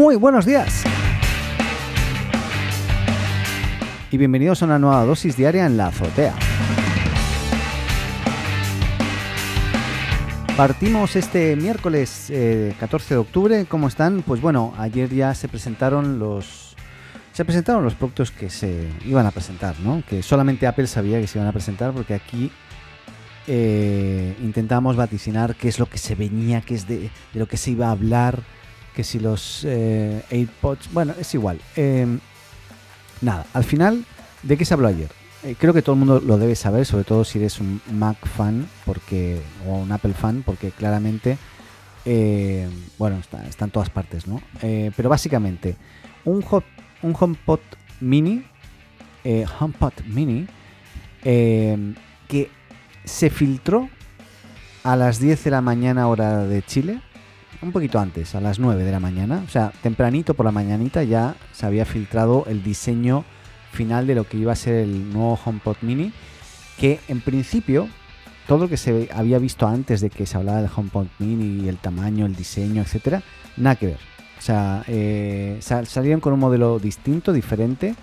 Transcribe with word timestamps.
Muy 0.00 0.16
buenos 0.16 0.46
días. 0.46 0.82
Y 4.10 4.16
bienvenidos 4.16 4.62
a 4.62 4.64
una 4.64 4.78
nueva 4.78 5.04
dosis 5.04 5.36
diaria 5.36 5.66
en 5.66 5.76
la 5.76 5.88
azotea. 5.88 6.34
Partimos 10.56 11.16
este 11.16 11.54
miércoles 11.54 12.32
14 12.78 13.12
eh, 13.12 13.14
de 13.14 13.16
octubre. 13.18 13.66
¿Cómo 13.68 13.88
están? 13.88 14.22
Pues 14.22 14.40
bueno, 14.40 14.72
ayer 14.78 15.14
ya 15.14 15.34
se 15.34 15.48
presentaron 15.48 16.18
los 16.18 16.74
se 17.32 17.44
presentaron 17.44 17.84
los 17.84 17.94
productos 17.94 18.30
que 18.30 18.48
se 18.48 18.88
iban 19.04 19.26
a 19.26 19.32
presentar, 19.32 19.78
¿no? 19.80 20.02
Que 20.08 20.22
solamente 20.22 20.66
Apple 20.66 20.86
sabía 20.86 21.20
que 21.20 21.26
se 21.26 21.36
iban 21.36 21.48
a 21.48 21.52
presentar 21.52 21.92
porque 21.92 22.14
aquí 22.14 22.50
eh, 23.46 24.34
intentamos 24.40 24.96
vaticinar 24.96 25.56
qué 25.56 25.68
es 25.68 25.78
lo 25.78 25.84
que 25.84 25.98
se 25.98 26.14
venía, 26.14 26.62
qué 26.62 26.74
es 26.74 26.88
de, 26.88 27.10
lo 27.34 27.46
que 27.46 27.58
se 27.58 27.72
iba 27.72 27.88
a 27.88 27.90
hablar, 27.90 28.42
que 29.00 29.04
si 29.04 29.18
los 29.18 29.64
eh, 29.64 30.22
AirPods, 30.30 30.92
bueno, 30.92 31.14
es 31.18 31.32
igual. 31.32 31.58
Eh, 31.74 32.06
nada, 33.22 33.46
al 33.54 33.64
final, 33.64 34.04
¿de 34.42 34.58
qué 34.58 34.66
se 34.66 34.74
habló 34.74 34.88
ayer? 34.88 35.10
Eh, 35.42 35.56
creo 35.58 35.72
que 35.72 35.80
todo 35.80 35.94
el 35.94 36.00
mundo 36.00 36.20
lo 36.20 36.36
debe 36.36 36.54
saber, 36.54 36.84
sobre 36.84 37.04
todo 37.04 37.24
si 37.24 37.38
eres 37.38 37.60
un 37.60 37.80
Mac 37.92 38.18
fan 38.26 38.68
porque 38.84 39.40
o 39.66 39.76
un 39.76 39.90
Apple 39.90 40.12
fan, 40.12 40.42
porque 40.44 40.70
claramente, 40.70 41.38
bueno, 42.98 43.16
está, 43.16 43.64
en 43.64 43.70
todas 43.70 43.88
partes, 43.88 44.26
¿no? 44.26 44.42
pero 44.60 45.08
básicamente, 45.08 45.76
un, 46.26 46.44
un 47.00 47.16
HomePod 47.18 47.60
Mini, 48.00 48.44
HomePod 49.24 49.94
Mini, 50.08 50.46
que 51.22 52.50
se 53.06 53.30
filtró 53.30 53.88
a 54.84 54.94
las 54.94 55.20
10 55.20 55.42
de 55.42 55.50
la 55.50 55.62
mañana 55.62 56.06
hora 56.06 56.44
de 56.44 56.60
Chile, 56.60 57.00
un 57.62 57.72
poquito 57.72 57.98
antes, 57.98 58.34
a 58.34 58.40
las 58.40 58.58
9 58.58 58.84
de 58.84 58.92
la 58.92 59.00
mañana, 59.00 59.42
o 59.46 59.50
sea, 59.50 59.72
tempranito 59.82 60.34
por 60.34 60.46
la 60.46 60.52
mañanita 60.52 61.02
ya 61.02 61.34
se 61.52 61.66
había 61.66 61.84
filtrado 61.84 62.44
el 62.48 62.62
diseño 62.62 63.24
final 63.72 64.06
de 64.06 64.14
lo 64.14 64.24
que 64.24 64.38
iba 64.38 64.52
a 64.52 64.56
ser 64.56 64.76
el 64.76 65.12
nuevo 65.12 65.38
HomePod 65.44 65.76
Mini, 65.82 66.12
que 66.78 67.00
en 67.08 67.20
principio 67.20 67.88
todo 68.46 68.60
lo 68.60 68.68
que 68.68 68.76
se 68.76 69.08
había 69.12 69.38
visto 69.38 69.66
antes 69.66 70.00
de 70.00 70.10
que 70.10 70.26
se 70.26 70.36
hablara 70.36 70.62
del 70.62 70.70
HomePod 70.74 71.06
Mini 71.18 71.68
el 71.68 71.76
tamaño, 71.76 72.26
el 72.26 72.34
diseño, 72.34 72.82
etcétera, 72.82 73.22
nada 73.56 73.76
que 73.76 73.86
ver. 73.86 73.98
O 74.38 74.42
sea, 74.42 74.82
eh, 74.88 75.58
salieron 75.60 76.20
con 76.20 76.32
un 76.32 76.40
modelo 76.40 76.78
distinto, 76.78 77.32
diferente, 77.32 77.94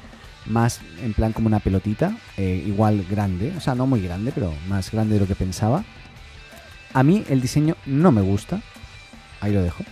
más 0.45 0.81
en 1.01 1.13
plan 1.13 1.33
como 1.33 1.47
una 1.47 1.59
pelotita, 1.59 2.15
eh, 2.37 2.63
igual 2.65 3.05
grande, 3.09 3.53
o 3.57 3.59
sea, 3.59 3.73
no 3.75 3.87
muy 3.87 4.01
grande, 4.01 4.31
pero 4.33 4.53
más 4.69 4.91
grande 4.91 5.15
de 5.15 5.21
lo 5.21 5.27
que 5.27 5.35
pensaba. 5.35 5.83
A 6.93 7.03
mí 7.03 7.23
el 7.27 7.41
diseño 7.41 7.75
no 7.85 8.11
me 8.11 8.21
gusta, 8.21 8.61
ahí 9.41 9.53
lo 9.53 9.61
dejo. 9.61 9.83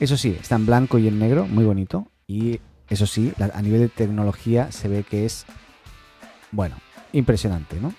Eso 0.00 0.16
sí, 0.16 0.36
está 0.40 0.56
en 0.56 0.66
blanco 0.66 0.98
y 0.98 1.08
en 1.08 1.18
negro, 1.18 1.46
muy 1.46 1.64
bonito. 1.64 2.08
Y 2.26 2.60
eso 2.88 3.06
sí, 3.06 3.32
a 3.52 3.62
nivel 3.62 3.80
de 3.80 3.88
tecnología 3.88 4.70
se 4.70 4.88
ve 4.88 5.02
que 5.02 5.26
es, 5.26 5.44
bueno, 6.52 6.76
impresionante, 7.12 7.80
¿no? 7.80 7.92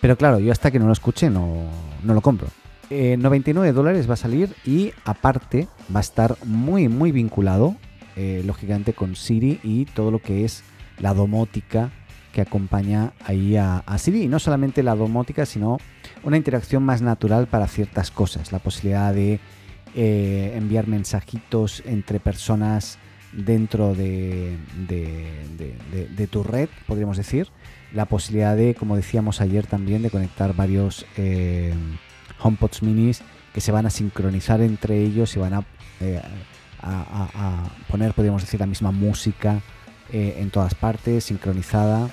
Pero 0.00 0.16
claro, 0.16 0.38
yo 0.38 0.52
hasta 0.52 0.70
que 0.70 0.78
no 0.78 0.86
lo 0.86 0.92
escuche 0.92 1.30
no, 1.30 1.64
no 2.02 2.14
lo 2.14 2.20
compro. 2.20 2.48
99 2.90 3.68
eh, 3.68 3.72
dólares 3.72 4.08
va 4.08 4.14
a 4.14 4.16
salir 4.16 4.54
y 4.64 4.92
aparte 5.04 5.68
va 5.94 6.00
a 6.00 6.02
estar 6.02 6.36
muy, 6.44 6.88
muy 6.88 7.12
vinculado, 7.12 7.76
eh, 8.16 8.42
lógicamente, 8.44 8.94
con 8.94 9.14
Siri 9.14 9.60
y 9.62 9.84
todo 9.84 10.10
lo 10.10 10.18
que 10.20 10.44
es 10.44 10.64
la 10.98 11.14
domótica 11.14 11.90
que 12.32 12.40
acompaña 12.40 13.12
ahí 13.24 13.56
a, 13.56 13.82
Siri. 13.96 14.24
Y 14.24 14.28
no 14.28 14.38
solamente 14.38 14.82
la 14.82 14.96
domótica, 14.96 15.46
sino 15.46 15.78
una 16.22 16.36
interacción 16.36 16.82
más 16.82 17.02
natural 17.02 17.46
para 17.46 17.68
ciertas 17.68 18.10
cosas. 18.10 18.50
La 18.52 18.58
posibilidad 18.58 19.14
de 19.14 19.40
eh, 19.94 20.52
enviar 20.56 20.86
mensajitos 20.86 21.82
entre 21.86 22.20
personas 22.20 22.98
dentro 23.32 23.94
de, 23.94 24.56
tu 26.30 26.42
red, 26.42 26.68
podríamos 26.86 27.16
decir. 27.16 27.48
La 27.92 28.04
posibilidad 28.06 28.56
de, 28.56 28.74
como 28.74 28.96
decíamos 28.96 29.40
ayer 29.40 29.66
también, 29.66 30.02
de 30.02 30.10
conectar 30.10 30.54
varios 30.54 31.06
eh, 31.16 31.74
HomePods 32.40 32.82
minis 32.82 33.22
que 33.52 33.60
se 33.60 33.72
van 33.72 33.86
a 33.86 33.90
sincronizar 33.90 34.60
entre 34.60 35.02
ellos 35.02 35.34
y 35.36 35.40
van 35.40 35.54
a, 35.54 35.64
eh, 36.00 36.20
a 36.82 37.64
poner, 37.88 38.14
podríamos 38.14 38.42
decir, 38.42 38.60
la 38.60 38.66
misma 38.66 38.92
música 38.92 39.60
eh, 40.12 40.36
en 40.38 40.50
todas 40.50 40.74
partes, 40.74 41.24
sincronizada. 41.24 42.08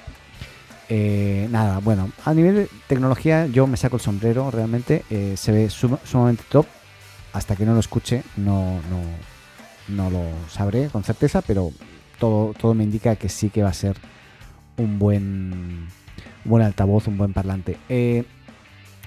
Nada, 0.89 1.79
bueno, 1.79 2.09
a 2.23 2.33
nivel 2.33 2.55
de 2.55 2.69
tecnología 2.87 3.45
yo 3.45 3.67
me 3.67 3.75
saco 3.75 3.97
el 3.97 4.01
sombrero, 4.01 4.51
realmente 4.51 5.03
se 5.35 5.51
ve 5.51 5.69
sumamente 5.69 6.43
top. 6.49 6.65
Hasta 7.37 7.55
que 7.55 7.65
no 7.65 7.73
lo 7.73 7.79
escuche 7.79 8.23
no, 8.35 8.81
no, 8.89 9.03
no 9.89 10.09
lo 10.09 10.23
sabré 10.49 10.87
con 10.89 11.03
certeza, 11.03 11.43
pero 11.43 11.71
todo, 12.17 12.55
todo 12.59 12.73
me 12.73 12.83
indica 12.83 13.15
que 13.15 13.29
sí 13.29 13.51
que 13.51 13.61
va 13.61 13.69
a 13.69 13.73
ser 13.73 13.95
un 14.77 14.97
buen, 14.97 15.87
buen 16.45 16.63
altavoz, 16.63 17.07
un 17.07 17.19
buen 17.19 17.33
parlante. 17.33 17.77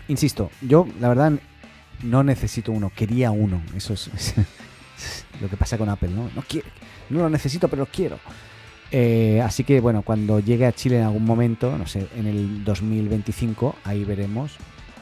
insisto, 0.06 0.50
yo 0.60 0.86
la 1.00 1.08
verdad 1.08 1.32
no 2.04 2.22
necesito 2.22 2.70
uno, 2.70 2.92
quería 2.94 3.32
uno. 3.32 3.60
Eso 3.76 3.94
es, 3.94 4.08
lo 5.40 5.48
que 5.48 5.56
pasa 5.56 5.76
con 5.76 5.88
Apple, 5.88 6.10
¿no? 6.10 6.30
No, 6.34 6.44
no 7.10 7.18
lo 7.22 7.30
necesito, 7.30 7.66
pero 7.66 7.82
lo 7.82 7.90
quiero. 7.90 8.20
Eh, 8.92 9.42
así 9.44 9.64
que 9.64 9.80
bueno, 9.80 10.02
cuando 10.02 10.38
llegue 10.38 10.66
a 10.66 10.72
Chile 10.72 10.98
en 10.98 11.04
algún 11.04 11.24
momento, 11.24 11.76
no 11.76 11.88
sé, 11.88 12.06
en 12.16 12.28
el 12.28 12.64
2025, 12.64 13.74
ahí 13.82 14.04
veremos 14.04 14.52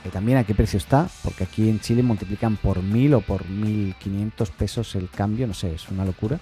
eh, 0.04 0.10
también 0.12 0.38
a 0.38 0.44
qué 0.44 0.54
precio 0.54 0.76
está, 0.76 1.08
porque 1.22 1.44
aquí 1.44 1.68
en 1.68 1.80
Chile 1.80 2.02
multiplican 2.02 2.56
por 2.56 2.82
1000 2.82 3.14
o 3.14 3.20
por 3.20 3.48
1500 3.48 4.50
pesos 4.50 4.94
el 4.94 5.08
cambio, 5.10 5.46
no 5.46 5.54
sé, 5.54 5.74
es 5.74 5.88
una 5.88 6.04
locura. 6.04 6.38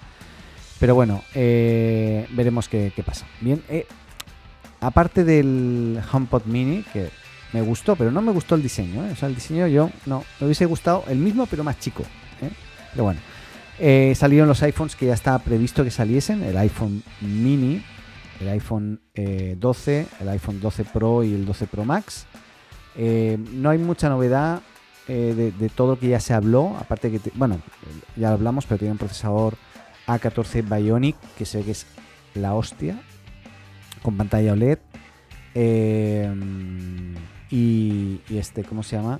Pero 0.79 0.95
bueno, 0.95 1.23
eh, 1.33 2.27
veremos 2.31 2.69
qué, 2.69 2.91
pasa. 3.05 3.25
Bien, 3.41 3.63
aparte 4.79 5.23
del 5.23 5.99
HomePod 6.11 6.45
Mini, 6.45 6.83
que 6.93 7.09
me 7.53 7.61
gustó, 7.61 7.95
pero 7.95 8.11
no 8.11 8.21
me 8.21 8.31
gustó 8.31 8.55
el 8.55 8.61
diseño. 8.61 9.03
O 9.11 9.15
sea, 9.15 9.27
el 9.27 9.35
diseño 9.35 9.67
yo 9.67 9.89
no, 10.05 10.23
me 10.39 10.45
hubiese 10.45 10.65
gustado 10.65 11.03
el 11.07 11.17
mismo, 11.17 11.47
pero 11.47 11.63
más 11.63 11.79
chico. 11.79 12.03
Pero 12.91 13.03
bueno. 13.03 13.19
Eh, 13.79 14.13
salieron 14.15 14.47
los 14.47 14.63
iPhones 14.63 14.95
que 14.95 15.05
ya 15.05 15.13
estaba 15.13 15.37
previsto 15.39 15.83
que 15.83 15.91
saliesen, 15.91 16.41
el 16.43 16.57
iPhone 16.57 17.03
mini, 17.21 17.83
el 18.39 18.49
iPhone 18.49 18.99
12, 19.13 19.99
eh, 19.99 20.07
el 20.19 20.29
iPhone 20.29 20.59
12 20.59 20.83
Pro 20.85 21.23
y 21.23 21.33
el 21.33 21.45
12 21.45 21.67
Pro 21.67 21.85
Max. 21.85 22.25
Eh, 22.97 23.37
no 23.53 23.69
hay 23.69 23.77
mucha 23.77 24.09
novedad 24.09 24.61
de, 25.07 25.71
todo 25.73 25.91
lo 25.91 25.99
que 25.99 26.09
ya 26.09 26.19
se 26.19 26.33
habló, 26.33 26.75
aparte 26.77 27.09
que, 27.09 27.21
bueno, 27.35 27.61
ya 28.17 28.27
lo 28.27 28.33
hablamos, 28.33 28.65
pero 28.65 28.77
tiene 28.77 28.91
un 28.91 28.97
procesador 28.97 29.55
A14 30.05 30.63
Bionic, 30.63 31.15
que 31.37 31.45
ve 31.53 31.63
que 31.63 31.71
es 31.71 31.85
la 32.33 32.53
hostia, 32.53 32.99
con 34.01 34.17
pantalla 34.17 34.51
OLED. 34.51 34.79
y, 37.49 38.19
este, 38.29 38.65
¿cómo 38.65 38.83
se 38.83 38.97
llama? 38.97 39.19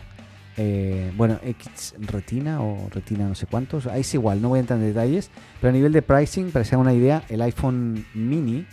Eh, 0.60 1.14
bueno, 1.16 1.40
X 1.44 1.94
Retina 2.00 2.64
o 2.64 2.90
Retina 2.90 3.28
no 3.28 3.36
sé 3.36 3.46
cuántos, 3.46 3.86
ahí 3.86 4.02
es 4.02 4.14
igual, 4.16 4.42
no 4.42 4.50
voy 4.50 4.58
a 4.58 4.62
entrar 4.62 4.80
en 4.80 4.88
detalles, 4.88 5.30
pero 5.62 5.70
a 5.70 5.72
nivel 5.72 5.94
de 5.94 6.02
pricing, 6.02 6.50
para 6.50 6.64
que 6.64 6.70
se 6.70 6.76
haga 6.76 6.82
una 6.82 6.94
idea, 6.96 7.24
el 7.30 7.44
iPhone 7.44 8.08
mini 8.16 8.66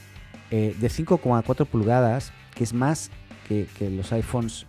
eh, 0.50 0.74
de 0.80 0.88
5,4 0.88 1.66
pulgadas, 1.66 2.32
que 2.54 2.64
es 2.64 2.72
más 2.72 3.10
que, 3.46 3.68
los 3.90 4.10
iPhones 4.14 4.66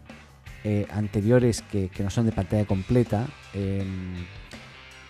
eh, 0.65 0.85
anteriores 0.91 1.61
que, 1.61 1.89
no 1.99 2.09
son 2.09 2.25
de 2.25 2.33
pantalla 2.33 2.65
completa, 2.65 3.25
em, 3.53 4.25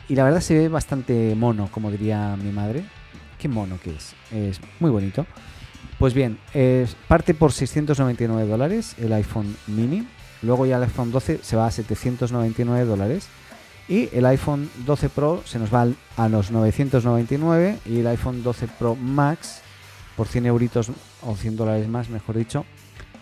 y 0.08 0.14
la 0.14 0.24
verdad 0.24 0.42
se 0.42 0.54
ve 0.54 0.68
bastante 0.70 1.34
mono, 1.34 1.70
como 1.72 1.90
diría 1.90 2.36
mi 2.36 2.52
madre. 2.52 2.84
Qué 3.40 3.48
mono 3.48 3.80
que 3.84 3.96
es, 3.96 4.14
es 4.32 4.62
muy 4.80 4.92
bonito. 4.92 5.26
Pues 5.98 6.14
bien, 6.14 6.38
parte 7.08 7.34
por 7.34 7.54
699 7.54 8.48
dólares 8.48 8.96
el 9.00 9.14
iPhone 9.14 9.56
mini 9.66 10.06
Luego 10.46 10.66
ya 10.66 10.78
el 10.78 10.84
iPhone 10.84 11.12
12 11.12 11.40
se 11.42 11.56
va 11.56 11.68
a 11.68 11.72
799 11.72 12.86
dólares. 12.86 13.28
Y 13.88 14.10
el 14.14 14.26
iPhone 14.26 14.70
12 14.86 15.10
Pro 15.10 15.44
se 15.46 15.60
nos 15.60 15.74
va 15.74 15.88
a 16.18 16.30
los 16.30 16.50
999 16.52 17.80
y 17.86 18.00
el 18.00 18.08
iPhone 18.08 18.42
12 18.42 18.68
Pro 18.80 18.96
Max 18.96 19.62
por 20.18 20.28
100 20.28 20.48
euritos 20.48 20.92
o 21.22 21.36
100 21.36 21.56
dólares 21.56 21.88
más, 21.88 22.10
mejor 22.10 22.38
dicho, 22.38 22.66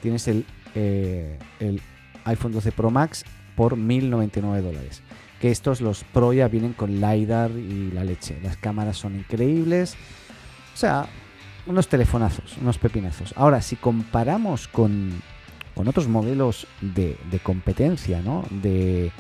tienes 0.02 0.28
el, 0.30 0.46
eh, 0.74 1.38
el 1.60 1.82
iPhone 2.26 2.52
12 2.52 2.72
Pro 2.72 2.90
Max 2.90 3.24
por 3.56 3.78
1099 3.78 4.62
dólares. 4.62 5.02
Que 5.40 5.52
estos, 5.52 5.82
los 5.82 6.04
Pro, 6.06 6.34
ya 6.34 6.48
vienen 6.48 6.74
con 6.74 7.02
LiDAR 7.02 7.52
y 7.52 7.92
la 7.92 8.04
leche. 8.04 8.40
Las 8.42 8.58
cámaras 8.58 8.98
son 8.98 9.16
increíbles. 9.16 9.96
O 10.74 10.78
sea, 10.78 11.08
unos 11.66 11.88
telefonazos, 11.88 12.58
unos 12.62 12.78
pepinazos. 12.78 13.34
Ahora, 13.36 13.62
si 13.62 13.76
comparamos 13.76 14.68
con 14.68 15.22
con 15.76 15.88
otros 15.88 16.08
modelos 16.08 16.68
de, 16.82 17.18
competencia, 17.42 18.22
¿no? 18.22 18.46
De, 18.50 19.12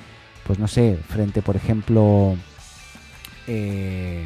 pues 0.45 0.59
no 0.59 0.67
sé, 0.67 0.97
frente, 1.07 1.41
por 1.41 1.55
ejemplo, 1.55 2.35
eh, 3.47 4.25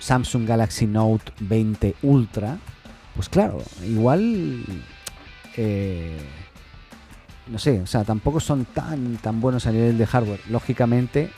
Samsung 0.00 0.46
Galaxy 0.46 0.86
Note 0.86 1.32
20 1.40 1.96
Ultra, 2.02 2.58
pues 3.14 3.28
claro, 3.28 3.62
igual, 3.86 4.64
eh, 5.56 6.18
no 7.52 7.58
sé, 7.58 7.80
o 7.82 7.86
sea, 7.86 8.02
tampoco 8.02 8.40
son 8.40 8.64
tan, 8.64 9.18
tan 9.18 9.40
buenos 9.40 9.66
a 9.66 9.72
nivel 9.72 9.98
de 9.98 10.06
hardware. 10.06 10.40
Lógicamente, 10.48 11.30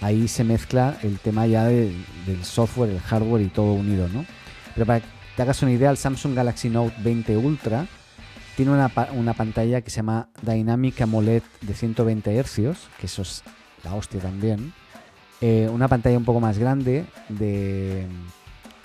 ahí 0.00 0.26
se 0.26 0.42
mezcla 0.42 0.98
el 1.02 1.20
tema 1.20 1.46
ya 1.46 1.64
de, 1.64 1.94
del 2.26 2.44
software, 2.44 2.90
el 2.90 3.00
hardware 3.00 3.42
y 3.42 3.48
todo 3.48 3.72
unido, 3.74 4.08
¿no? 4.08 4.26
Pero 4.74 4.86
para 4.86 5.00
que 5.00 5.06
te 5.36 5.42
hagas 5.42 5.62
una 5.62 5.70
idea, 5.70 5.90
el 5.90 5.96
Samsung 5.96 6.34
Galaxy 6.34 6.68
Note 6.68 6.96
20 6.98 7.36
Ultra 7.36 7.86
tiene 8.56 8.72
una, 8.72 8.90
una 9.12 9.34
pantalla 9.34 9.80
que 9.82 9.90
se 9.90 9.96
llama 9.96 10.28
Dynamic 10.42 11.00
AMOLED 11.00 11.42
de 11.60 11.74
120 11.74 12.42
Hz, 12.42 12.56
que 12.98 13.06
eso 13.06 13.22
es 13.22 13.44
la 13.84 13.94
hostia 13.94 14.20
también. 14.20 14.74
Eh, 15.40 15.68
una 15.72 15.86
pantalla 15.86 16.18
un 16.18 16.24
poco 16.24 16.40
más 16.40 16.58
grande 16.58 17.04
de... 17.28 18.06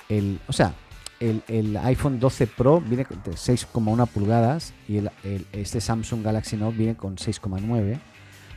El, 0.09 0.39
o 0.47 0.53
sea, 0.53 0.73
el, 1.19 1.77
iPhone 1.77 2.19
12 2.19 2.47
Pro 2.47 2.81
viene 2.81 3.05
de 3.25 3.31
6,1 3.31 4.07
pulgadas 4.07 4.73
y 4.87 4.97
el, 4.97 5.11
este 5.51 5.81
Samsung 5.81 6.23
Galaxy 6.23 6.57
Note 6.57 6.77
viene 6.77 6.95
con 6.95 7.15
6,9. 7.15 7.99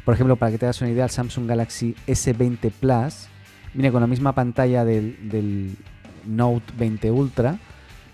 Por 0.05 0.15
ejemplo, 0.15 0.37
para 0.37 0.51
que 0.53 0.59
te 0.59 0.67
hagas 0.67 0.81
una 0.81 0.91
idea, 0.91 1.05
el 1.05 1.11
Samsung 1.11 1.47
Galaxy 1.47 1.95
S20 2.07 2.71
Plus 2.71 3.29
viene 3.75 3.93
con 3.93 4.01
la 4.01 4.07
misma 4.07 4.35
pantalla 4.35 4.85
del, 4.85 5.77
Note 6.27 6.73
20 6.79 7.11
Ultra, 7.11 7.59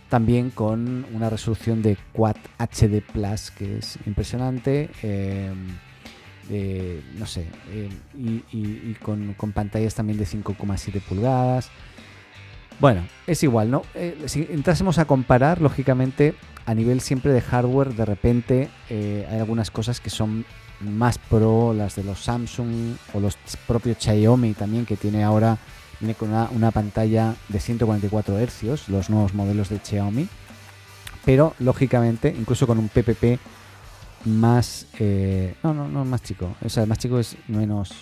también 0.08 0.50
con 0.50 1.06
una 1.12 1.28
resolución 1.28 1.82
de 1.82 1.96
Quad 2.12 2.36
HD 2.58 3.02
Plus, 3.02 3.50
que 3.50 3.78
es 3.78 3.98
impresionante. 4.06 4.90
Eh, 6.48 7.02
no 7.18 7.26
sé, 7.26 7.48
eh, 7.72 7.88
y, 8.16 8.94
con, 9.02 9.34
con, 9.34 9.50
pantallas 9.50 9.96
también 9.96 10.18
de 10.18 10.24
5,7 10.24 11.00
pulgadas. 11.00 11.70
Bueno, 12.78 13.06
es 13.26 13.42
igual, 13.42 13.70
¿no? 13.70 13.82
Eh, 13.94 14.24
si 14.26 14.46
entrásemos 14.50 14.98
a 14.98 15.06
comparar, 15.06 15.60
lógicamente, 15.60 16.34
a 16.66 16.74
nivel 16.74 17.00
siempre 17.00 17.32
de 17.32 17.40
hardware, 17.40 17.94
de 17.94 18.04
repente 18.04 18.68
hay 18.90 19.38
algunas 19.38 19.70
cosas 19.70 20.00
que 20.00 20.10
son 20.10 20.44
más 20.80 21.18
pro, 21.18 21.72
las 21.72 21.96
de 21.96 22.04
los 22.04 22.20
Samsung 22.20 22.96
o 23.14 23.20
los 23.20 23.36
propios 23.66 23.98
Xiaomi 23.98 24.54
también, 24.54 24.84
que 24.84 24.96
tiene 24.96 25.24
ahora, 25.24 25.58
viene 26.00 26.14
con 26.14 26.32
una, 26.32 26.70
pantalla 26.70 27.34
de 27.48 27.60
144 27.60 28.38
Hz, 28.38 28.88
los 28.88 29.10
nuevos 29.10 29.34
modelos 29.34 29.68
de 29.68 29.80
Xiaomi. 29.82 30.28
Pero, 31.24 31.54
lógicamente, 31.58 32.34
incluso 32.36 32.66
con 32.66 32.78
un 32.78 32.88
PPP 32.88 33.40
más... 34.26 34.86
Eh, 34.98 35.54
no, 35.62 35.74
no, 35.74 35.88
no, 35.88 36.04
más 36.04 36.22
chico. 36.22 36.54
O 36.64 36.68
sea, 36.68 36.86
más 36.86 36.98
chico 36.98 37.18
es 37.18 37.36
menos... 37.48 37.92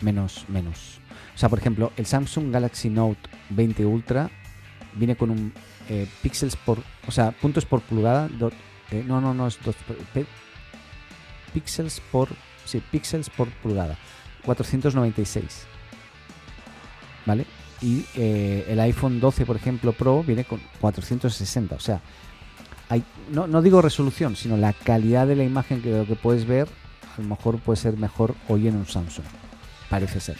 Menos, 0.00 0.44
menos. 0.48 1.00
O 1.34 1.38
sea, 1.38 1.48
por 1.48 1.58
ejemplo, 1.58 1.92
el 1.96 2.06
Samsung 2.06 2.52
Galaxy 2.52 2.88
Note 2.90 3.28
20 3.50 3.84
Ultra 3.86 4.30
viene 4.94 5.16
con 5.16 5.30
un 5.30 5.52
eh, 5.88 6.08
píxeles 6.22 6.56
por... 6.56 6.78
O 7.06 7.10
sea, 7.10 7.30
puntos 7.30 7.64
por 7.64 7.80
pulgada 7.80 8.28
eh, 8.90 9.04
no, 9.06 9.20
no, 9.20 9.34
no, 9.34 9.46
es 9.46 9.58
dos, 9.64 9.74
píxeles 11.52 12.00
por, 12.12 12.28
sí, 12.64 12.82
píxeles 12.90 13.30
por 13.30 13.48
pulgada, 13.48 13.96
496, 14.44 15.66
¿vale? 17.24 17.46
Y 17.80 18.04
eh, 18.14 18.66
el 18.68 18.78
iPhone 18.80 19.20
12, 19.20 19.46
por 19.46 19.56
ejemplo, 19.56 19.92
Pro 19.92 20.22
viene 20.22 20.44
con 20.44 20.60
460, 20.80 21.74
o 21.74 21.80
sea, 21.80 22.00
hay, 22.88 23.02
no, 23.32 23.46
no 23.46 23.62
digo 23.62 23.82
resolución, 23.82 24.36
sino 24.36 24.56
la 24.56 24.72
calidad 24.72 25.26
de 25.26 25.36
la 25.36 25.44
imagen 25.44 25.82
que 25.82 25.90
lo 25.90 26.06
que 26.06 26.14
puedes 26.14 26.46
ver, 26.46 26.68
a 27.16 27.22
lo 27.22 27.28
mejor 27.28 27.58
puede 27.58 27.76
ser 27.76 27.96
mejor 27.96 28.34
hoy 28.48 28.68
en 28.68 28.76
un 28.76 28.86
Samsung, 28.86 29.26
parece 29.88 30.20
ser. 30.20 30.36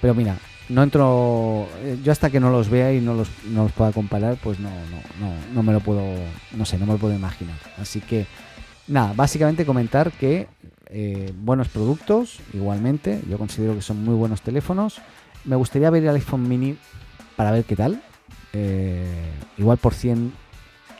Pero 0.00 0.14
mira, 0.14 0.36
no 0.68 0.82
entro. 0.82 1.68
Eh, 1.82 1.98
yo 2.02 2.12
hasta 2.12 2.30
que 2.30 2.40
no 2.40 2.50
los 2.50 2.68
vea 2.68 2.92
y 2.92 3.00
no 3.00 3.14
los, 3.14 3.28
no 3.46 3.64
los 3.64 3.72
pueda 3.72 3.92
comparar, 3.92 4.36
pues 4.42 4.58
no, 4.58 4.70
no, 4.70 5.26
no, 5.26 5.34
no 5.52 5.62
me 5.62 5.72
lo 5.72 5.80
puedo. 5.80 6.02
No 6.56 6.64
sé, 6.64 6.78
no 6.78 6.86
me 6.86 6.94
lo 6.94 6.98
puedo 6.98 7.14
imaginar. 7.14 7.56
Así 7.78 8.00
que, 8.00 8.26
nada, 8.88 9.12
básicamente 9.14 9.66
comentar 9.66 10.12
que 10.12 10.48
eh, 10.86 11.32
buenos 11.36 11.68
productos, 11.68 12.38
igualmente. 12.52 13.20
Yo 13.28 13.38
considero 13.38 13.74
que 13.74 13.82
son 13.82 14.04
muy 14.04 14.14
buenos 14.14 14.42
teléfonos. 14.42 15.00
Me 15.44 15.56
gustaría 15.56 15.90
ver 15.90 16.04
el 16.04 16.14
iPhone 16.14 16.48
mini 16.48 16.76
para 17.36 17.50
ver 17.50 17.64
qué 17.64 17.76
tal. 17.76 18.02
Eh, 18.52 19.04
igual 19.58 19.78
por 19.78 19.94
100 19.94 20.32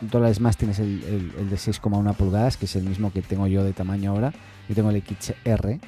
dólares 0.01 0.41
más 0.41 0.57
tienes 0.57 0.79
el, 0.81 1.33
el 1.39 1.51
de 1.51 1.57
6,1 1.57 2.15
pulgadas, 2.15 2.57
que 2.57 2.65
es 2.65 2.77
el 2.77 2.85
mismo 2.85 3.13
que 3.13 3.23
tengo 3.23 3.47
yo 3.47 3.65
de 3.65 3.73
tamaño 3.73 4.11
ahora. 4.11 4.33
Yo 4.69 4.75
tengo 4.75 4.91
el 4.91 5.03
XR, 5.03 5.79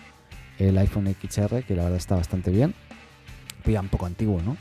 el 0.59 0.77
iPhone 0.79 1.15
XR, 1.21 1.63
que 1.63 1.75
la 1.75 1.85
verdad 1.85 1.97
está 1.97 2.17
bastante 2.17 2.51
bien 2.51 2.75
ya 3.73 3.81
un 3.81 3.89
poco 3.89 4.07
antiguo, 4.07 4.41
¿no? 4.43 4.57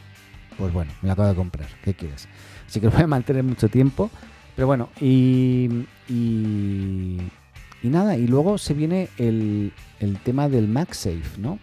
Pues 0.57 0.71
bueno, 0.71 0.91
me 1.01 1.07
lo 1.07 1.13
acabo 1.13 1.29
de 1.29 1.35
comprar, 1.35 1.67
¿qué 1.83 1.93
quieres? 1.93 2.27
Así 2.67 2.79
que 2.79 2.87
lo 2.87 2.91
voy 2.91 3.01
a 3.01 3.07
mantener 3.07 3.43
mucho 3.43 3.69
tiempo. 3.69 4.09
Pero 4.55 4.67
bueno, 4.67 4.89
y, 5.01 5.87
y, 6.07 7.17
nada, 7.81 8.15
y 8.17 8.27
luego 8.27 8.59
se 8.59 8.75
viene 8.75 9.09
el, 9.17 9.71
tema 10.23 10.47
del 10.47 10.67
MagSafe, 10.67 11.39
¿no? 11.39 11.57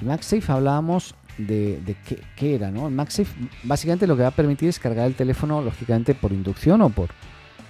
El 0.00 0.08
MagSafe 0.08 0.50
hablábamos 0.50 1.14
de, 1.38 1.80
de 1.80 1.96
qué, 2.36 2.54
era, 2.56 2.72
¿no? 2.72 2.88
El 2.88 2.94
MagSafe 2.94 3.32
básicamente 3.62 4.08
lo 4.08 4.16
que 4.16 4.22
va 4.22 4.28
a 4.28 4.32
permitir 4.32 4.68
es 4.68 4.80
cargar 4.80 5.06
el 5.06 5.14
teléfono, 5.14 5.62
lógicamente, 5.62 6.16
por 6.16 6.32
inducción 6.32 6.82
o 6.82 6.90
por 6.90 7.10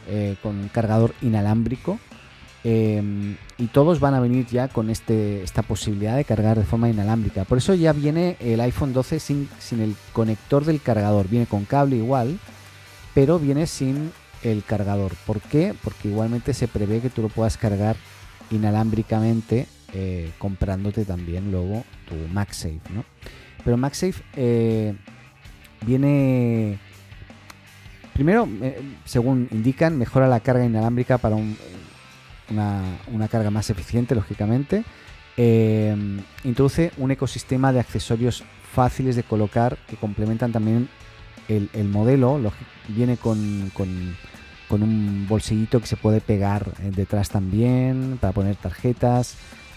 eh, 0.08 0.36
con 0.42 0.56
un 0.56 0.68
cargador 0.68 1.14
inalámbrico 1.20 1.98
Em, 2.66 3.36
y 3.58 3.66
todos 3.66 4.00
van 4.00 4.14
a 4.14 4.20
venir 4.20 4.46
ya 4.46 4.68
con 4.68 4.88
este, 4.88 5.42
esta 5.42 5.62
posibilidad 5.62 6.16
de 6.16 6.24
cargar 6.24 6.58
de 6.58 6.64
forma 6.64 6.88
inalámbrica. 6.88 7.44
Por 7.44 7.58
eso 7.58 7.74
ya 7.74 7.92
viene 7.92 8.38
el 8.40 8.60
iPhone 8.60 8.94
12 8.94 9.20
sin, 9.20 9.48
sin 9.58 9.80
el 9.80 9.94
conector 10.14 10.64
del 10.64 10.80
cargador. 10.80 11.28
Viene 11.28 11.46
con 11.46 11.66
cable 11.66 11.96
igual, 11.96 12.38
pero 13.12 13.38
viene 13.38 13.66
sin 13.66 14.12
el 14.42 14.64
cargador. 14.64 15.12
¿Por 15.26 15.40
qué? 15.42 15.74
Porque 15.84 16.08
igualmente 16.08 16.54
se 16.54 16.66
prevé 16.66 17.00
que 17.00 17.10
tú 17.10 17.20
lo 17.20 17.28
puedas 17.28 17.58
cargar 17.58 17.96
inalámbricamente 18.50 19.66
eh, 19.92 20.32
comprándote 20.38 21.04
también 21.04 21.52
luego 21.52 21.84
tu 22.08 22.16
MagSafe. 22.32 22.80
¿no? 22.92 23.04
Pero 23.64 23.76
MagSafe 23.76 24.22
eh, 24.36 24.94
viene... 25.86 26.78
Primero, 28.12 28.48
eh, 28.62 28.80
según 29.04 29.48
indican, 29.50 29.98
mejora 29.98 30.28
la 30.28 30.40
carga 30.40 30.64
inalámbrica 30.64 31.18
para 31.18 31.36
un 31.36 31.56
una, 32.50 33.28
carga 33.28 33.50
más 33.50 33.70
eficiente, 33.70 34.14
lógicamente. 34.14 34.84
Eh, 35.36 35.96
introduce 36.44 36.92
un 36.96 37.10
ecosistema 37.10 37.72
de 37.72 37.80
accesorios 37.80 38.44
fáciles 38.72 39.16
de 39.16 39.22
colocar 39.22 39.76
que 39.88 39.96
complementan 39.96 40.52
también 40.52 40.88
el, 41.48 41.88
modelo. 41.88 42.40
viene 42.88 43.16
con, 43.16 43.70
con, 43.74 44.82
un 44.82 45.26
bolsillito 45.28 45.80
que 45.80 45.86
se 45.86 45.96
puede 45.96 46.20
pegar 46.20 46.72
eh, 46.82 46.90
detrás 46.94 47.30
también 47.30 48.18
para 48.20 48.32
poner 48.32 48.56
tarjetas. 48.56 49.36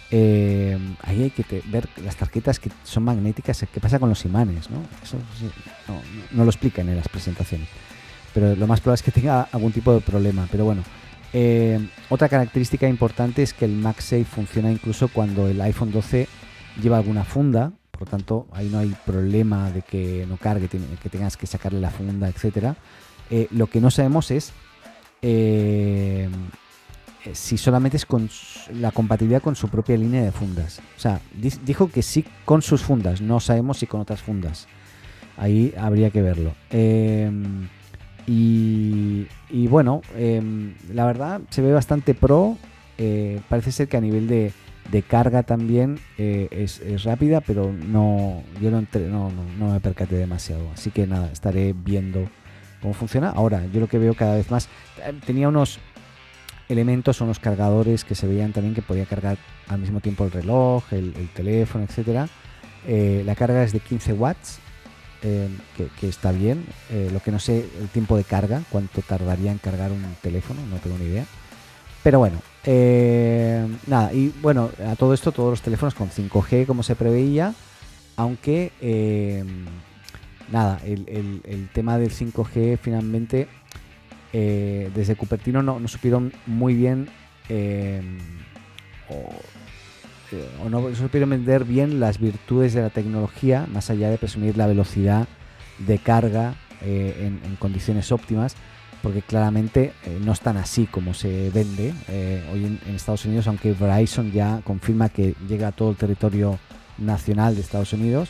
Eh, 0.10 0.78
ahí 1.04 1.24
hay 1.24 1.30
que 1.30 1.62
ver 1.66 1.90
las 2.04 2.16
tarjetas 2.16 2.60
que 2.60 2.72
son 2.84 3.04
magnéticas. 3.04 3.66
¿Qué 3.72 3.80
pasa 3.80 4.00
con 4.00 4.10
los 4.10 4.26
imanes? 4.26 4.70
¿no? 4.70 4.82
Eso 5.04 5.18
no, 5.88 6.02
no, 6.32 6.44
lo 6.44 6.50
explican 6.50 6.90
en 6.90 6.96
las 6.96 7.10
presentaciones. 7.10 7.68
Pero 8.34 8.56
lo 8.56 8.68
más 8.68 8.80
probable 8.80 8.96
es 8.96 9.04
que 9.04 9.12
tenga 9.12 9.44
algún 9.52 9.72
tipo 9.72 9.94
de 9.94 10.02
problema. 10.02 10.48
Pero 10.50 10.66
bueno, 10.66 10.84
eh, 11.34 11.90
otra 12.10 12.30
característica 12.30 12.88
importante 12.88 13.44
es 13.44 13.54
que 13.54 13.66
el 13.66 13.74
MagSafe 13.74 14.26
funciona 14.26 14.72
incluso 14.72 15.10
cuando 15.10 15.48
el 15.48 15.60
iPhone 15.62 15.92
12 15.92 16.28
lleva 16.82 16.98
alguna 16.98 17.24
funda, 17.24 17.72
por 17.92 18.02
lo 18.02 18.08
tanto 18.08 18.48
ahí 18.54 18.70
no 18.70 18.80
hay 18.80 18.96
problema 19.06 19.72
de 19.72 19.82
que 19.82 20.26
no 20.28 20.38
cargue, 20.38 20.68
que 20.68 21.10
tengas 21.10 21.38
que 21.38 21.48
sacarle 21.48 21.82
la 21.82 21.90
funda, 21.90 22.30
etcétera. 22.30 22.76
Eh, 23.30 23.48
lo 23.52 23.68
que 23.68 23.82
no 23.82 23.92
sabemos 23.92 24.32
es 24.32 24.54
eh, 25.22 26.30
si 27.34 27.58
solamente 27.58 27.98
es 27.98 28.06
con 28.06 28.30
la 28.74 28.92
compatibilidad 28.92 29.42
con 29.42 29.56
su 29.56 29.68
propia 29.68 29.98
línea 29.98 30.24
de 30.24 30.32
fundas. 30.32 30.80
O 30.96 31.00
sea, 31.00 31.20
dijo 31.66 31.90
que 31.90 32.02
sí 32.02 32.24
con 32.46 32.62
sus 32.62 32.84
fundas, 32.84 33.20
no 33.20 33.42
sabemos 33.42 33.80
si 33.80 33.88
con 33.88 34.00
otras 34.00 34.22
fundas. 34.22 34.68
Ahí 35.36 35.74
habría 35.78 36.10
que 36.10 36.22
verlo. 36.22 36.56
Y, 38.30 39.68
bueno, 39.70 40.02
em, 40.18 40.74
la 40.94 41.06
verdad 41.06 41.42
se 41.50 41.62
ve 41.62 41.72
bastante 41.72 42.14
pro. 42.14 42.58
Eh, 42.98 43.40
parece 43.48 43.72
ser 43.72 43.88
que 43.88 43.96
a 43.96 44.02
nivel 44.02 44.28
de, 44.28 44.54
carga 45.08 45.44
también 45.44 46.00
eh, 46.18 46.48
es, 46.52 47.04
rápida, 47.04 47.42
pero 47.42 47.72
no 47.72 48.44
yo 48.62 48.72
no, 48.72 48.82
no, 49.10 49.32
no, 49.58 49.72
me 49.72 49.80
percaté 49.80 50.16
demasiado. 50.18 50.70
Así 50.74 50.92
que 50.92 51.08
nada, 51.08 51.32
estaré 51.32 51.74
viendo 51.74 52.28
cómo 52.82 52.94
funciona. 52.94 53.30
Ahora, 53.30 53.66
yo 53.68 53.80
lo 53.80 53.88
que 53.88 53.98
veo 53.98 54.14
cada 54.14 54.36
vez 54.36 54.52
más, 54.52 54.68
eh, 55.06 55.14
tenía 55.26 55.48
unos 55.48 55.80
elementos, 56.68 57.22
unos 57.22 57.40
cargadores 57.40 58.04
que 58.04 58.16
se 58.16 58.28
veían 58.28 58.52
también 58.52 58.76
que 58.76 58.82
podía 58.82 59.06
cargar 59.06 59.38
al 59.70 59.80
mismo 59.80 60.02
tiempo 60.02 60.26
el 60.26 60.32
reloj, 60.32 60.84
el, 60.92 61.14
teléfono, 61.34 61.86
etcétera. 61.86 62.28
la 62.86 63.36
carga 63.36 63.64
es 63.64 63.72
de 63.72 63.80
15 63.80 64.14
watts 64.14 64.60
Em, 65.24 65.58
que, 66.00 66.08
está 66.08 66.32
bien. 66.32 66.64
Eh, 66.92 67.10
lo 67.12 67.20
que 67.22 67.32
no 67.32 67.40
sé, 67.40 67.66
el 67.80 67.90
tiempo 67.90 68.18
de 68.18 68.24
carga, 68.24 68.62
cuánto 68.70 69.02
tardaría 69.02 69.52
en 69.52 69.58
cargar 69.58 69.92
un 69.92 70.04
teléfono, 70.22 70.62
no 70.70 70.78
tengo 70.78 70.98
ni 70.98 71.06
idea. 71.06 71.26
Pero 72.04 72.20
bueno, 72.20 72.40
em, 72.64 73.78
nada, 73.88 74.14
y 74.14 74.32
bueno, 74.42 74.70
a 74.88 74.96
todo 74.96 75.14
esto, 75.14 75.32
todos 75.32 75.50
los 75.50 75.62
teléfonos 75.62 75.96
con 75.96 76.10
5G 76.10 76.68
como 76.68 76.84
se 76.84 76.96
preveía, 76.96 77.54
aunque 78.16 78.72
em, 78.80 79.66
nada, 80.52 80.80
el, 80.86 81.70
tema 81.74 81.98
del 81.98 82.12
5G 82.12 82.78
finalmente 82.78 83.48
eh, 84.34 84.92
desde 84.96 85.16
Cupertino 85.16 85.64
no, 85.64 85.80
no, 85.80 85.88
supieron 85.88 86.32
muy 86.46 86.76
bien 86.76 87.10
eh, 90.32 90.50
o 90.64 90.70
no 90.70 90.94
supieron 90.96 91.30
vender 91.30 91.64
bien 91.64 92.00
las 92.00 92.20
virtudes 92.20 92.74
de 92.74 92.82
la 92.82 92.90
tecnología, 92.90 93.68
más 93.72 93.90
allá 93.90 94.10
de 94.10 94.18
presumir 94.18 94.58
la 94.58 94.68
velocidad 94.68 95.28
de 95.80 96.00
carga 96.00 96.56
eh, 96.82 97.32
en, 97.44 97.56
condiciones 97.58 98.12
óptimas, 98.12 98.56
porque 99.02 99.22
claramente 99.22 99.94
eh, 100.06 100.20
no 100.24 100.32
están 100.32 100.58
así 100.58 100.86
como 100.86 101.14
se 101.14 101.50
vende 101.52 101.94
hoy 102.52 102.66
en, 102.66 102.96
Estados 102.96 103.26
Unidos, 103.26 103.48
aunque 103.48 103.74
Verizon 103.74 104.32
ya 104.32 104.62
confirma 104.64 105.10
que 105.10 105.36
llega 105.48 105.70
a 105.70 105.72
todo 105.72 105.92
el 105.92 105.98
territorio 105.98 106.60
nacional 106.98 107.56
de 107.56 107.62
Estados 107.62 107.94
Unidos 107.94 108.30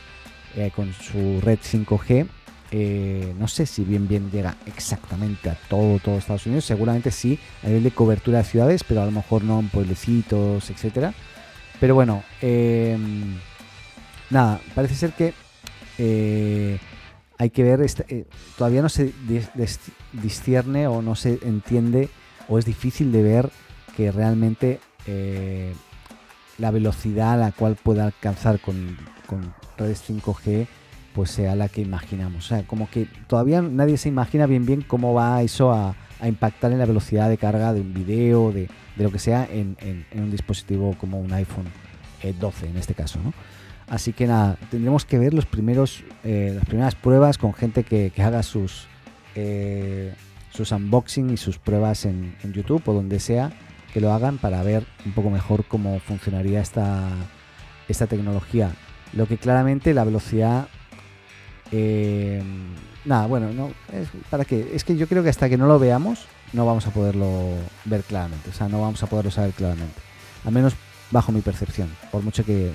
con 0.75 0.92
su 0.92 1.39
red 1.42 1.60
5G 1.60 2.27
eh, 2.72 3.34
no 3.39 3.48
sé 3.48 3.66
si 3.66 3.86
bien 3.86 4.10
bien 4.10 4.30
llega 4.30 4.58
exactamente 4.66 5.50
a 5.50 5.56
todo, 5.70 6.00
todo 6.00 6.18
Estados 6.18 6.46
Unidos. 6.46 6.66
Seguramente 6.66 7.12
sí, 7.12 7.39
a 7.63 7.68
nivel 7.68 7.84
de 7.84 7.92
cobertura 7.92 8.39
de 8.39 8.44
ciudades, 8.44 8.84
pero 8.84 9.01
a 9.01 9.06
lo 9.06 9.12
mejor 9.12 9.44
no 9.44 9.60
en 9.60 9.70
pueblecitos, 9.70 10.70
etcétera. 10.70 11.13
Pero 11.79 11.96
bueno, 11.96 12.24
em, 12.41 13.38
nada, 14.29 14.60
parece 14.74 14.96
ser 14.96 15.13
que 15.13 15.34
eh, 15.98 16.79
hay 17.38 17.50
que 17.50 17.63
ver, 17.63 17.81
este, 17.81 18.05
eh, 18.10 18.25
todavía 18.57 18.81
no 18.81 18.89
se 18.89 19.13
discierne 20.13 20.88
o 20.88 21.01
no 21.01 21.15
se 21.15 21.39
entiende 21.43 22.10
o 22.48 22.57
es 22.57 22.65
difícil 22.65 23.12
de 23.12 23.24
ver 23.24 23.50
que 23.96 24.12
realmente 24.12 24.79
la 26.57 26.72
velocidad 26.72 27.34
a 27.34 27.38
la 27.38 27.51
cual 27.53 27.77
pueda 27.81 28.03
alcanzar 28.05 28.60
con, 28.60 28.98
con 29.25 29.53
redes 29.77 30.03
5G 30.10 30.67
pues 31.17 31.31
sea 31.31 31.55
la 31.55 31.67
que 31.67 31.81
imaginamos. 31.81 32.46
O 32.46 32.48
sea, 32.48 32.67
como 32.67 32.89
que 32.91 33.07
todavía 33.27 33.62
nadie 33.62 33.98
se 33.98 34.07
imagina 34.07 34.46
bien 34.46 34.67
bien 34.67 34.81
cómo 34.81 35.15
va 35.15 35.41
eso 35.41 35.72
a, 35.72 35.96
impactar 36.25 36.71
en 36.71 36.79
la 36.79 36.86
velocidad 36.86 37.29
de 37.29 37.38
carga 37.38 37.74
de 37.74 37.81
un 37.81 37.93
video, 37.93 38.51
de, 38.51 38.69
lo 38.97 39.12
que 39.12 39.19
sea, 39.19 39.47
en, 39.51 39.77
un 40.15 40.31
dispositivo 40.31 40.95
como 40.97 41.19
un 41.19 41.31
iPhone 41.33 41.65
12 42.39 42.65
eh, 42.65 42.69
en 42.69 42.77
este 42.77 42.93
caso, 42.93 43.19
¿no? 43.24 43.33
Así 43.88 44.12
que 44.12 44.27
nada, 44.27 44.57
tendremos 44.69 45.05
que 45.05 45.17
ver 45.17 45.33
los 45.33 45.45
primeros, 45.45 46.03
eh, 46.24 46.53
las 46.55 46.65
primeras 46.65 46.95
pruebas 46.95 47.38
con 47.38 47.53
gente 47.53 47.83
que, 47.83 48.12
haga 48.17 48.43
sus, 48.43 48.88
eh, 49.36 50.13
sus 50.51 50.71
unboxing 50.71 51.29
y 51.29 51.38
sus 51.38 51.57
pruebas 51.57 52.05
en, 52.05 52.36
en, 52.43 52.51
YouTube 52.51 52.81
o 52.86 52.93
donde 52.93 53.19
sea 53.19 53.51
que 53.93 54.01
lo 54.01 54.12
hagan 54.12 54.39
para 54.39 54.62
ver 54.63 54.86
un 55.05 55.13
poco 55.13 55.29
mejor 55.29 55.63
cómo 55.65 56.00
funcionaría 56.00 56.59
esta, 56.59 57.07
esta 57.88 58.07
tecnología. 58.07 58.71
Lo 59.13 59.25
que 59.25 59.38
claramente 59.38 59.93
la 59.93 60.03
velocidad 60.03 60.67
nada, 63.07 63.27
bueno, 63.27 63.51
no, 63.53 63.71
es, 63.93 64.09
¿para 64.29 64.45
qué? 64.45 64.71
Es 64.73 64.83
que 64.83 64.95
yo 64.95 65.07
creo 65.07 65.23
que 65.23 65.29
hasta 65.29 65.49
que 65.49 65.57
no 65.57 65.67
lo 65.67 65.79
veamos, 65.79 66.25
no 66.53 66.65
vamos 66.65 66.85
a 66.87 66.91
poderlo 66.91 67.29
ver 67.85 68.03
claramente. 68.03 68.49
O 68.49 68.53
sea, 68.53 68.67
no 68.67 68.81
vamos 68.81 69.01
a 69.03 69.07
poderlo 69.07 69.31
saber 69.31 69.51
claramente. 69.51 69.99
Al 70.45 70.51
menos 70.51 70.73
bajo 71.11 71.31
mi 71.31 71.41
percepción, 71.41 71.89
por 72.11 72.21
mucho 72.21 72.43
que, 72.45 72.71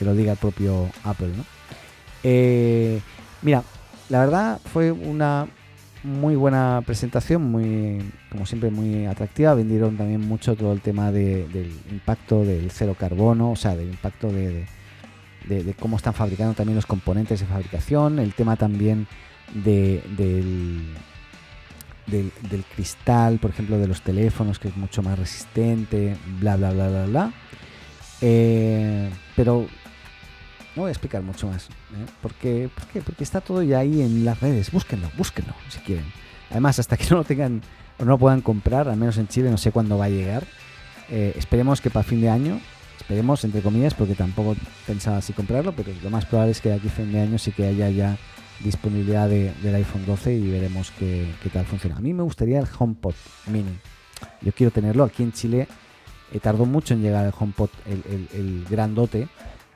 lo 0.00 0.14
diga 0.14 0.32
el 0.32 0.38
propio 0.38 0.88
Apple, 1.04 1.32
¿no? 1.36 1.44
Eh, 2.22 3.00
mira, 3.42 3.64
la 4.08 4.20
verdad 4.20 4.60
fue 4.72 4.92
una 4.92 5.48
muy 6.04 6.36
buena 6.36 6.82
presentación, 6.86 7.42
muy, 7.42 8.12
como 8.30 8.46
siempre, 8.46 8.70
muy 8.70 9.06
atractiva. 9.06 9.54
Vendieron 9.54 9.96
también 9.96 10.20
mucho 10.20 10.54
todo 10.54 10.72
el 10.72 10.80
tema 10.80 11.10
del 11.10 11.72
impacto 11.90 12.44
del 12.44 12.70
cero 12.70 12.94
carbono, 12.98 13.52
o 13.52 13.56
sea, 13.56 13.74
del 13.74 13.88
impacto 13.88 14.28
de 14.28 14.66
de, 15.48 15.74
cómo 15.74 15.96
están 15.96 16.14
fabricando 16.14 16.54
también 16.54 16.76
los 16.76 16.86
componentes 16.86 17.40
de 17.40 17.46
fabricación, 17.46 18.18
el 18.18 18.34
tema 18.34 18.56
también 18.56 19.06
de, 19.54 20.02
del, 20.16 20.94
del, 22.06 22.64
cristal, 22.74 23.38
por 23.38 23.50
ejemplo, 23.50 23.78
de 23.78 23.88
los 23.88 24.02
teléfonos, 24.02 24.58
que 24.58 24.68
es 24.68 24.76
mucho 24.76 25.02
más 25.02 25.18
resistente, 25.18 26.16
bla, 26.40 26.56
bla, 26.56 26.70
bla, 26.70 26.88
bla, 26.88 27.04
bla. 27.06 27.32
Eh, 28.20 29.10
pero 29.36 29.66
no 30.74 30.82
voy 30.82 30.88
a 30.88 30.92
explicar 30.92 31.22
mucho 31.22 31.46
más, 31.48 31.66
¿eh? 31.66 32.06
porque, 32.20 32.68
porque 33.04 33.24
está 33.24 33.40
todo 33.40 33.62
ya 33.62 33.78
ahí 33.78 34.02
en 34.02 34.24
las 34.24 34.40
redes. 34.40 34.70
Búsquenlo, 34.70 35.10
búsquenlo 35.16 35.54
si 35.68 35.78
quieren. 35.80 36.06
Además, 36.50 36.78
hasta 36.78 36.96
que 36.96 37.04
no 37.10 37.16
lo 37.16 37.24
tengan 37.24 37.62
o 37.98 38.04
no 38.04 38.12
lo 38.12 38.18
puedan 38.18 38.40
comprar, 38.40 38.88
al 38.88 38.96
menos 38.96 39.18
en 39.18 39.28
Chile, 39.28 39.50
no 39.50 39.58
sé 39.58 39.72
cuándo 39.72 39.98
va 39.98 40.06
a 40.06 40.10
llegar. 40.10 40.44
Eh, 41.10 41.32
esperemos 41.36 41.80
que 41.80 41.90
para 41.90 42.02
fin 42.02 42.20
de 42.20 42.28
año 42.28 42.60
Esperemos, 43.08 43.42
entre 43.42 43.62
comillas, 43.62 43.94
porque 43.94 44.14
tampoco 44.14 44.54
pensaba 44.86 45.16
así 45.16 45.32
comprarlo, 45.32 45.72
pero 45.72 45.90
lo 46.02 46.10
más 46.10 46.26
probable 46.26 46.52
es 46.52 46.60
que 46.60 46.74
aquí 46.74 46.88
a 46.88 46.90
fin 46.90 47.10
de 47.10 47.20
año 47.20 47.38
sí 47.38 47.52
que 47.52 47.64
haya 47.64 47.88
ya 47.88 48.18
disponibilidad 48.60 49.28
del 49.28 49.74
iPhone 49.74 50.04
12 50.06 50.34
y 50.34 50.50
veremos 50.50 50.92
qué, 50.98 51.26
tal 51.52 51.64
funciona. 51.66 51.96
A 51.96 52.00
mí 52.00 52.12
me 52.12 52.22
gustaría 52.22 52.58
el 52.58 52.66
HomePod 52.78 53.14
mini. 53.46 53.78
Yo 54.42 54.52
quiero 54.52 54.70
tenerlo 54.72 55.04
aquí 55.04 55.22
en 55.22 55.32
Chile. 55.32 55.68
Eh, 56.32 56.40
tardó 56.40 56.66
mucho 56.66 56.94
en 56.94 57.02
llegar 57.02 57.24
el 57.24 57.32
HomePod, 57.38 57.70
el, 57.86 58.28
el, 58.34 58.66
grandote, 58.68 59.28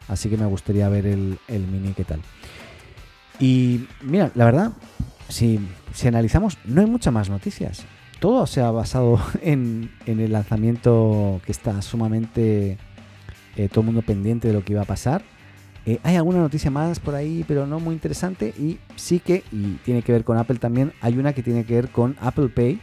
así 0.08 0.28
que 0.28 0.36
me 0.36 0.44
gustaría 0.44 0.88
ver 0.88 1.06
el, 1.06 1.38
mini 1.48 1.94
qué 1.94 2.04
tal. 2.04 2.20
Y 3.40 3.86
mira, 4.02 4.30
la 4.34 4.44
verdad, 4.44 4.72
si, 5.28 5.60
si, 5.94 6.08
analizamos, 6.08 6.58
no 6.64 6.82
hay 6.82 6.86
muchas 6.86 7.12
más 7.12 7.30
noticias. 7.30 7.84
Todo 8.20 8.46
se 8.46 8.60
ha 8.60 8.70
basado 8.70 9.18
en, 9.42 9.90
en 10.06 10.20
el 10.20 10.32
lanzamiento 10.32 11.40
que 11.46 11.52
está 11.52 11.80
sumamente 11.80 12.76
eh, 13.56 13.68
todo 13.68 13.80
el 13.80 13.86
mundo 13.86 14.02
pendiente 14.02 14.48
de 14.48 14.54
lo 14.54 14.64
que 14.64 14.72
iba 14.72 14.82
a 14.82 14.86
pasar. 14.86 15.22
Eh, 15.84 15.98
hay 16.02 16.16
alguna 16.16 16.38
noticia 16.38 16.70
más 16.70 17.00
por 17.00 17.14
ahí, 17.14 17.44
pero 17.46 17.66
no 17.66 17.80
muy 17.80 17.94
interesante. 17.94 18.54
Y 18.58 18.78
sí 18.96 19.20
que, 19.20 19.42
y 19.52 19.74
tiene 19.84 20.02
que 20.02 20.12
ver 20.12 20.24
con 20.24 20.38
Apple 20.38 20.58
también, 20.58 20.92
hay 21.00 21.18
una 21.18 21.32
que 21.32 21.42
tiene 21.42 21.64
que 21.64 21.74
ver 21.74 21.88
con 21.88 22.16
Apple 22.20 22.48
Pay, 22.48 22.80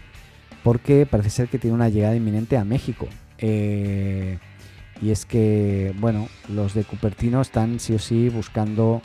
porque 0.63 1.05
parece 1.05 1.29
ser 1.29 1.47
que 1.47 1.59
tiene 1.59 1.75
una 1.75 1.89
llegada 1.89 2.15
inminente 2.15 2.57
a 2.57 2.63
México. 2.63 3.07
Eh, 3.37 4.37
y 5.01 5.11
es 5.11 5.25
que, 5.25 5.93
bueno, 5.99 6.27
los 6.49 6.73
de 6.73 6.83
Cupertino 6.83 7.41
están 7.41 7.79
sí 7.79 7.93
o 7.93 7.99
sí 7.99 8.29
buscando 8.29 9.01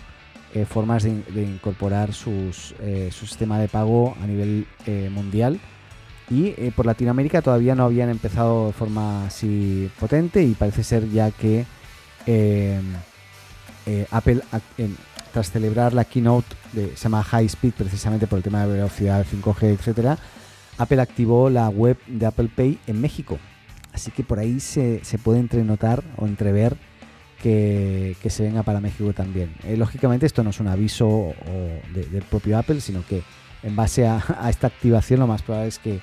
formas 0.68 1.02
de, 1.02 1.10
incorporar 1.42 2.12
sus, 2.12 2.76
su 3.10 3.26
sistema 3.26 3.58
de 3.58 3.66
pago 3.66 4.16
a 4.22 4.26
nivel 4.28 4.68
mundial 5.10 5.58
y 6.30 6.48
eh, 6.56 6.72
por 6.74 6.86
Latinoamérica 6.86 7.42
todavía 7.42 7.74
no 7.74 7.84
habían 7.84 8.08
empezado 8.08 8.68
de 8.68 8.72
forma 8.72 9.26
así 9.26 9.90
potente 10.00 10.42
y 10.42 10.54
parece 10.54 10.82
ser 10.82 11.10
ya 11.10 11.30
que 11.30 11.66
eh, 13.86 14.06
Apple 14.10 14.40
tras 15.32 15.50
celebrar 15.50 15.92
la 15.92 16.04
keynote 16.04 16.54
de, 16.72 16.96
se 16.96 17.04
llama 17.04 17.22
High 17.22 17.46
Speed 17.46 17.72
precisamente 17.72 18.26
por 18.26 18.38
el 18.38 18.42
tema 18.42 18.64
de 18.64 18.72
velocidad 18.72 19.26
5G 19.30 19.64
etcétera 19.64 20.18
Apple 20.78 21.00
activó 21.00 21.50
la 21.50 21.68
web 21.68 21.98
de 22.06 22.26
Apple 22.26 22.48
Pay 22.54 22.78
en 22.86 23.00
México 23.00 23.38
así 23.92 24.10
que 24.10 24.22
por 24.24 24.38
ahí 24.38 24.60
se, 24.60 25.00
puede 25.22 25.40
entrenotar 25.40 26.02
o 26.16 26.26
entrever 26.26 26.76
que, 27.42 28.16
se 28.26 28.42
venga 28.42 28.62
para 28.62 28.80
México 28.80 29.12
también 29.12 29.54
eh, 29.64 29.76
lógicamente 29.76 30.24
esto 30.24 30.42
no 30.42 30.50
es 30.50 30.60
un 30.60 30.68
aviso 30.68 31.34
del 31.92 32.22
propio 32.22 32.58
Apple 32.58 32.80
sino 32.80 33.04
que 33.06 33.22
en 33.62 33.76
base 33.76 34.06
a, 34.06 34.22
esta 34.48 34.66
activación 34.66 35.20
lo 35.20 35.26
más 35.26 35.42
probable 35.42 35.68
es 35.68 35.78
que 35.78 36.00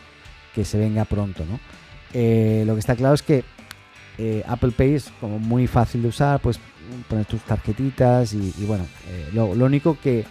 se 0.65 0.77
venga 0.77 1.05
pronto. 1.05 1.43
Eh, 2.13 2.63
lo 2.65 2.73
que 2.73 2.79
está 2.79 2.95
claro 2.95 3.13
es 3.15 3.21
que 3.21 3.43
Apple 4.47 4.71
Pay 4.71 4.95
es 4.95 5.11
como 5.19 5.39
muy 5.39 5.67
fácil 5.67 6.01
de 6.01 6.09
usar, 6.09 6.39
pues 6.39 6.59
poner 7.07 7.25
tus 7.25 7.41
tarjetitas 7.41 8.33
y, 8.33 8.53
bueno, 8.65 8.85
eh, 9.07 9.29
lo, 9.33 9.47
único 9.47 9.97
que, 9.99 10.25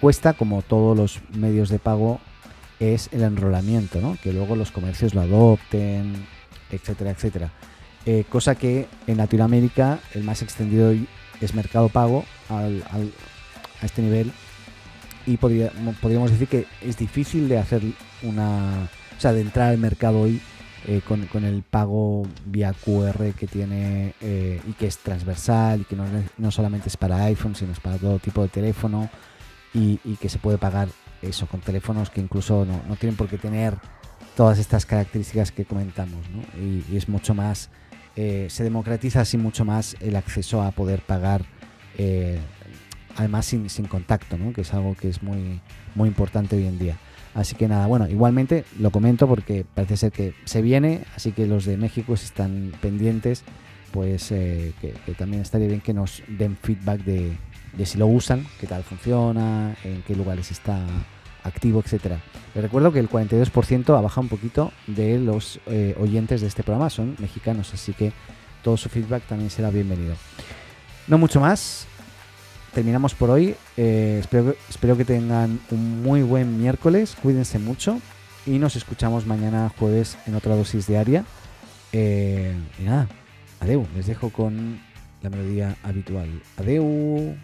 cuesta, 0.00 0.32
como 0.32 0.62
todos 0.62 0.96
los 0.96 1.20
medios 1.36 1.68
de 1.68 1.78
pago, 1.78 2.20
es 2.80 3.08
el 3.12 3.22
enrolamiento, 3.22 4.00
¿no? 4.00 4.16
Que 4.22 4.32
luego 4.32 4.56
los 4.56 4.70
comercios 4.70 5.14
lo 5.14 5.20
adopten, 5.20 6.26
etcétera, 6.70 7.10
etcétera. 7.10 7.52
cosa 8.28 8.54
que 8.54 8.88
en 9.06 9.16
Latinoamérica 9.16 10.00
el 10.14 10.24
más 10.24 10.42
extendido 10.42 10.92
es 11.40 11.54
Mercado 11.54 11.88
Pago 11.88 12.24
a 12.50 12.68
este 13.82 14.02
nivel 14.02 14.32
y 15.26 15.36
podríamos 15.36 16.30
decir 16.30 16.48
que 16.48 16.66
es 16.82 16.96
difícil 16.96 17.48
de 17.48 17.58
hacer 17.58 17.82
una 18.22 18.88
o 19.16 19.20
sea, 19.20 19.32
de 19.32 19.40
entrar 19.40 19.70
al 19.70 19.78
mercado 19.78 20.20
hoy 20.20 20.40
eh, 20.86 21.00
con, 21.06 21.44
el 21.44 21.62
pago 21.62 22.26
vía 22.44 22.74
QR 22.74 23.32
que 23.32 23.46
tiene 23.46 24.14
eh, 24.20 24.60
y 24.68 24.72
que 24.72 24.86
es 24.86 24.98
transversal 24.98 25.80
y 25.80 25.84
que 25.84 25.96
no, 25.96 26.50
solamente 26.50 26.88
es 26.88 26.96
para 26.98 27.24
iPhone, 27.24 27.54
sino 27.54 27.72
es 27.72 27.80
para 27.80 27.96
todo 27.96 28.18
tipo 28.18 28.42
de 28.42 28.48
teléfono 28.48 29.08
y, 29.72 29.96
que 30.16 30.28
se 30.28 30.38
puede 30.38 30.58
pagar 30.58 30.88
eso 31.22 31.46
con 31.46 31.60
teléfonos 31.60 32.10
que 32.10 32.20
incluso 32.20 32.66
no, 32.66 32.96
tienen 32.96 33.16
por 33.16 33.28
qué 33.28 33.38
tener 33.38 33.78
todas 34.36 34.58
estas 34.58 34.84
características 34.84 35.52
que 35.52 35.64
comentamos, 35.64 36.20
¿no? 36.30 36.42
y, 36.60 36.96
es 36.96 37.08
mucho 37.08 37.34
más, 37.34 37.70
eh, 38.14 38.48
se 38.50 38.62
democratiza 38.62 39.22
así 39.22 39.38
mucho 39.38 39.64
más 39.64 39.96
el 40.00 40.16
acceso 40.16 40.62
a 40.62 40.70
poder 40.70 41.00
pagar 41.00 41.46
además 43.16 43.46
sin, 43.46 43.70
sin 43.70 43.86
contacto, 43.86 44.36
¿no? 44.36 44.52
que 44.52 44.62
es 44.62 44.74
algo 44.74 44.94
que 44.96 45.08
es 45.08 45.22
muy, 45.22 45.60
muy 45.94 46.08
importante 46.08 46.56
hoy 46.56 46.66
en 46.66 46.78
día. 46.78 46.98
Así 47.34 47.56
que 47.56 47.66
nada, 47.66 47.86
bueno, 47.88 48.08
igualmente 48.08 48.64
lo 48.78 48.90
comento 48.90 49.26
porque 49.26 49.66
parece 49.74 49.96
ser 49.96 50.12
que 50.12 50.34
se 50.44 50.62
viene, 50.62 51.04
así 51.16 51.32
que 51.32 51.46
los 51.46 51.64
de 51.64 51.76
México 51.76 52.16
si 52.16 52.26
están 52.26 52.72
pendientes, 52.80 53.42
pues 53.92 54.30
eh, 54.30 54.72
que, 54.80 54.92
también 55.14 55.42
estaría 55.42 55.66
bien 55.66 55.80
que 55.80 55.92
nos 55.92 56.22
den 56.28 56.56
feedback 56.56 57.00
de, 57.02 57.36
si 57.84 57.98
lo 57.98 58.06
usan, 58.06 58.46
qué 58.60 58.68
tal 58.68 58.84
funciona, 58.84 59.76
en 59.82 60.02
qué 60.02 60.14
lugares 60.14 60.52
está 60.52 60.80
activo, 61.42 61.80
etcétera. 61.80 62.20
Les 62.54 62.62
recuerdo 62.62 62.92
que 62.92 63.00
el 63.00 63.10
42% 63.10 63.98
ha 63.98 64.00
bajado 64.00 64.22
un 64.22 64.28
poquito 64.28 64.72
de 64.86 65.18
los 65.18 65.60
eh, 65.66 65.96
oyentes 66.00 66.40
de 66.40 66.46
este 66.46 66.62
programa, 66.62 66.88
son 66.88 67.16
mexicanos, 67.18 67.74
así 67.74 67.94
que 67.94 68.12
todo 68.62 68.76
su 68.76 68.88
feedback 68.88 69.24
también 69.24 69.50
será 69.50 69.70
bienvenido. 69.70 70.14
No 71.08 71.18
mucho 71.18 71.40
más. 71.40 71.86
Terminamos 72.74 73.14
por 73.14 73.30
hoy. 73.30 73.54
Eh, 73.76 74.18
espero, 74.20 74.56
espero 74.68 74.96
que 74.96 75.04
tengan 75.04 75.60
un 75.70 76.02
muy 76.02 76.22
buen 76.22 76.58
miércoles. 76.58 77.16
Cuídense 77.22 77.60
mucho. 77.60 78.00
Y 78.46 78.58
nos 78.58 78.74
escuchamos 78.74 79.26
mañana 79.26 79.72
jueves 79.78 80.18
en 80.26 80.34
otra 80.34 80.56
dosis 80.56 80.88
diaria. 80.88 81.24
Eh, 81.92 82.52
y 82.80 82.82
nada, 82.82 83.06
adeu. 83.60 83.86
Les 83.94 84.06
dejo 84.06 84.30
con 84.30 84.80
la 85.22 85.30
melodía 85.30 85.76
habitual. 85.84 86.28
Adeu. 86.56 87.36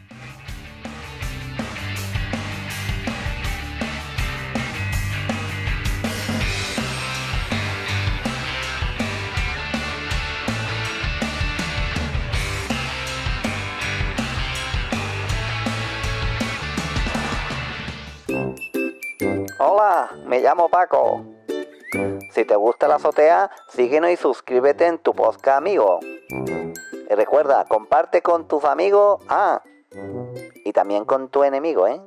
Hola, 19.72 20.10
me 20.26 20.40
llamo 20.40 20.68
Paco. 20.68 21.24
Si 22.32 22.44
te 22.44 22.56
gusta 22.56 22.88
la 22.88 22.96
azotea, 22.96 23.52
síguenos 23.68 24.10
y 24.10 24.16
suscríbete 24.16 24.84
en 24.84 24.98
tu 24.98 25.14
podcast 25.14 25.58
amigo. 25.58 26.00
Y 26.02 27.14
recuerda, 27.14 27.64
comparte 27.66 28.20
con 28.20 28.48
tus 28.48 28.64
amigos, 28.64 29.22
ah, 29.28 29.62
y 30.64 30.72
también 30.72 31.04
con 31.04 31.28
tu 31.28 31.44
enemigo, 31.44 31.86
¿eh? 31.86 32.02